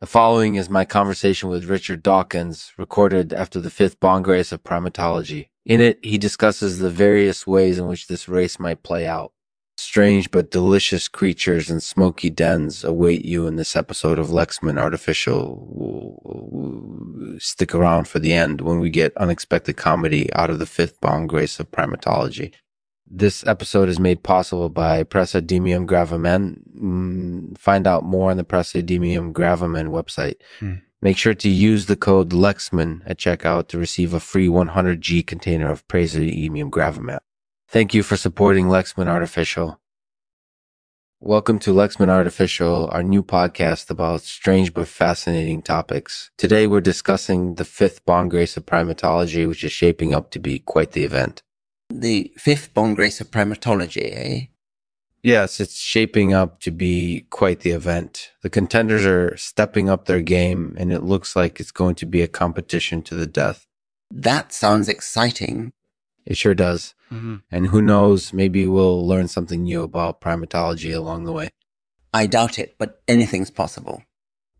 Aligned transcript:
The 0.00 0.06
following 0.06 0.54
is 0.54 0.70
my 0.70 0.86
conversation 0.86 1.50
with 1.50 1.66
Richard 1.66 2.02
Dawkins, 2.02 2.72
recorded 2.78 3.34
after 3.34 3.60
the 3.60 3.68
fifth 3.68 3.98
Race 4.02 4.50
of 4.50 4.64
Primatology. 4.64 5.48
In 5.66 5.82
it, 5.82 5.98
he 6.02 6.16
discusses 6.16 6.78
the 6.78 6.88
various 6.88 7.46
ways 7.46 7.78
in 7.78 7.86
which 7.86 8.06
this 8.06 8.26
race 8.26 8.58
might 8.58 8.82
play 8.82 9.06
out. 9.06 9.34
Strange 9.76 10.30
but 10.30 10.50
delicious 10.50 11.06
creatures 11.06 11.68
and 11.68 11.82
smoky 11.82 12.30
dens 12.30 12.82
await 12.82 13.26
you 13.26 13.46
in 13.46 13.56
this 13.56 13.76
episode 13.76 14.18
of 14.18 14.28
Lexman 14.28 14.78
Artificial. 14.78 15.68
Stick 17.38 17.74
around 17.74 18.08
for 18.08 18.20
the 18.20 18.32
end 18.32 18.62
when 18.62 18.80
we 18.80 18.88
get 18.88 19.14
unexpected 19.18 19.76
comedy 19.76 20.32
out 20.32 20.48
of 20.48 20.58
the 20.58 20.64
fifth 20.64 20.98
Grace 21.26 21.60
of 21.60 21.70
Primatology. 21.70 22.54
This 23.12 23.44
episode 23.46 23.88
is 23.88 23.98
made 23.98 24.22
possible 24.22 24.68
by 24.68 25.02
Praseodymium 25.02 25.84
gravamen. 25.84 26.62
Mm, 26.80 27.58
Find 27.58 27.86
out 27.86 28.04
more 28.04 28.30
on 28.30 28.36
the 28.36 28.44
Praseodymium 28.44 29.32
gravamen 29.32 29.88
website. 29.88 30.36
Hmm. 30.58 30.74
Make 31.02 31.16
sure 31.16 31.34
to 31.34 31.48
use 31.48 31.86
the 31.86 31.96
code 31.96 32.30
Lexman 32.30 33.00
at 33.06 33.18
checkout 33.18 33.68
to 33.68 33.78
receive 33.78 34.12
a 34.12 34.20
free 34.20 34.48
100G 34.48 35.26
container 35.26 35.70
of 35.70 35.86
Praseodymium 35.88 36.70
gravamen. 36.70 37.20
Thank 37.68 37.94
you 37.94 38.02
for 38.02 38.16
supporting 38.16 38.66
Lexman 38.66 39.06
Artificial. 39.06 39.80
Welcome 41.22 41.58
to 41.60 41.72
Lexman 41.72 42.08
Artificial, 42.08 42.88
our 42.92 43.02
new 43.02 43.22
podcast 43.22 43.90
about 43.90 44.22
strange 44.22 44.72
but 44.72 44.88
fascinating 44.88 45.60
topics. 45.62 46.30
Today 46.38 46.66
we're 46.66 46.80
discussing 46.80 47.56
the 47.56 47.64
fifth 47.64 48.04
Bongrace 48.06 48.56
of 48.56 48.64
Primatology, 48.64 49.46
which 49.46 49.62
is 49.62 49.70
shaping 49.72 50.14
up 50.14 50.30
to 50.30 50.38
be 50.38 50.58
quite 50.60 50.92
the 50.92 51.04
event. 51.04 51.42
The 51.90 52.32
fifth 52.36 52.72
Bongrace 52.72 53.20
of 53.20 53.30
Primatology, 53.30 54.16
eh? 54.16 54.46
Yes, 55.22 55.60
it's 55.60 55.78
shaping 55.78 56.32
up 56.32 56.60
to 56.60 56.70
be 56.70 57.26
quite 57.30 57.60
the 57.60 57.70
event. 57.70 58.30
The 58.42 58.50
contenders 58.50 59.04
are 59.04 59.36
stepping 59.36 59.88
up 59.88 60.06
their 60.06 60.22
game, 60.22 60.74
and 60.78 60.92
it 60.92 61.02
looks 61.02 61.36
like 61.36 61.60
it's 61.60 61.72
going 61.72 61.94
to 61.96 62.06
be 62.06 62.22
a 62.22 62.28
competition 62.28 63.02
to 63.02 63.14
the 63.14 63.26
death. 63.26 63.66
That 64.10 64.52
sounds 64.52 64.88
exciting. 64.88 65.72
It 66.24 66.36
sure 66.36 66.54
does. 66.54 66.94
Mm-hmm. 67.12 67.36
And 67.50 67.66
who 67.66 67.82
knows, 67.82 68.32
maybe 68.32 68.66
we'll 68.66 69.06
learn 69.06 69.28
something 69.28 69.62
new 69.62 69.82
about 69.82 70.20
primatology 70.20 70.94
along 70.94 71.24
the 71.24 71.32
way. 71.32 71.50
I 72.14 72.26
doubt 72.26 72.58
it, 72.58 72.76
but 72.78 73.02
anything's 73.06 73.50
possible. 73.50 74.02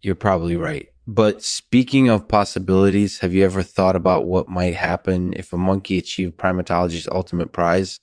You're 0.00 0.14
probably 0.14 0.56
right. 0.56 0.88
But 1.06 1.42
speaking 1.42 2.08
of 2.10 2.28
possibilities, 2.28 3.20
have 3.20 3.32
you 3.32 3.44
ever 3.44 3.62
thought 3.62 3.96
about 3.96 4.26
what 4.26 4.48
might 4.48 4.74
happen 4.74 5.32
if 5.34 5.52
a 5.52 5.56
monkey 5.56 5.98
achieved 5.98 6.36
primatology's 6.36 7.08
ultimate 7.08 7.52
prize? 7.52 7.98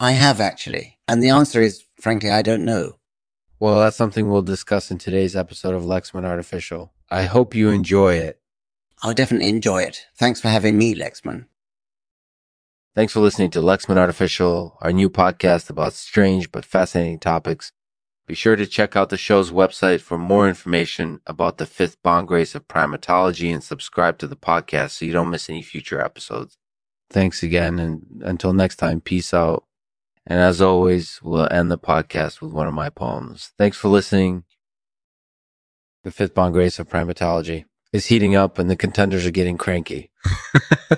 I 0.00 0.12
have 0.12 0.40
actually. 0.40 0.98
And 1.06 1.22
the 1.22 1.30
answer 1.30 1.60
is, 1.60 1.84
frankly, 2.00 2.30
I 2.30 2.42
don't 2.42 2.64
know. 2.64 2.98
Well, 3.60 3.80
that's 3.80 3.96
something 3.96 4.28
we'll 4.28 4.42
discuss 4.42 4.90
in 4.90 4.98
today's 4.98 5.36
episode 5.36 5.74
of 5.74 5.82
Lexman 5.82 6.24
Artificial. 6.24 6.92
I 7.10 7.22
hope 7.24 7.54
you 7.54 7.70
enjoy 7.70 8.14
it. 8.14 8.40
I'll 9.02 9.14
definitely 9.14 9.48
enjoy 9.48 9.82
it. 9.82 10.06
Thanks 10.16 10.40
for 10.40 10.48
having 10.48 10.76
me, 10.76 10.94
Lexman. 10.94 11.46
Thanks 12.94 13.12
for 13.12 13.20
listening 13.20 13.50
to 13.50 13.60
Lexman 13.60 13.96
Artificial, 13.96 14.78
our 14.80 14.92
new 14.92 15.10
podcast 15.10 15.68
about 15.70 15.92
strange 15.92 16.52
but 16.52 16.64
fascinating 16.64 17.18
topics. 17.18 17.72
Be 18.26 18.34
sure 18.34 18.56
to 18.56 18.66
check 18.66 18.96
out 18.96 19.10
the 19.10 19.16
show's 19.16 19.50
website 19.50 20.00
for 20.00 20.16
more 20.16 20.48
information 20.48 21.20
about 21.26 21.58
the 21.58 21.66
fifth 21.66 22.02
bongrace 22.02 22.54
of 22.54 22.66
primatology 22.68 23.52
and 23.52 23.62
subscribe 23.62 24.18
to 24.18 24.26
the 24.26 24.36
podcast 24.36 24.92
so 24.92 25.04
you 25.04 25.12
don't 25.12 25.30
miss 25.30 25.50
any 25.50 25.60
future 25.60 26.00
episodes. 26.00 26.56
Thanks 27.10 27.42
again, 27.42 27.78
and 27.78 28.22
until 28.24 28.52
next 28.52 28.76
time, 28.76 29.00
peace 29.00 29.34
out. 29.34 29.64
And 30.26 30.40
as 30.40 30.60
always, 30.60 31.20
we'll 31.22 31.48
end 31.50 31.70
the 31.70 31.78
podcast 31.78 32.40
with 32.40 32.52
one 32.52 32.66
of 32.66 32.74
my 32.74 32.88
poems. 32.88 33.52
Thanks 33.58 33.76
for 33.76 33.88
listening. 33.88 34.44
The 36.02 36.10
fifth 36.10 36.34
bongrace 36.34 36.78
of 36.78 36.88
primatology 36.88 37.64
is 37.92 38.06
heating 38.06 38.34
up 38.34 38.58
and 38.58 38.68
the 38.68 38.76
contenders 38.76 39.26
are 39.26 39.30
getting 39.30 39.56
cranky. 39.56 40.10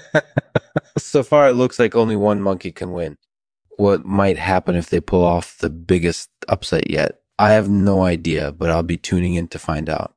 so 0.99 1.23
far, 1.23 1.49
it 1.49 1.55
looks 1.55 1.79
like 1.79 1.95
only 1.95 2.17
one 2.17 2.41
monkey 2.41 2.73
can 2.73 2.93
win. 2.93 3.17
What 3.77 4.05
might 4.05 4.39
happen 4.39 4.75
if 4.75 4.91
they 4.91 5.01
pull 5.01 5.23
off 5.23 5.59
the 5.59 5.71
biggest 5.71 6.31
upset 6.49 6.91
yet? 6.91 7.21
I 7.39 7.53
have 7.53 7.69
no 7.69 8.03
idea, 8.03 8.51
but 8.51 8.71
I'll 8.71 8.83
be 8.83 8.97
tuning 8.97 9.35
in 9.35 9.49
to 9.49 9.59
find 9.59 9.91
out. 9.91 10.16